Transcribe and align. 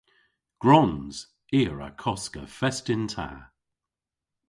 Gwrons! 0.61 1.15
I 1.57 1.59
a 1.71 1.73
wra 1.73 1.89
koska 2.01 2.43
fest 2.57 2.85
yn 2.93 3.05
ta. 3.13 3.29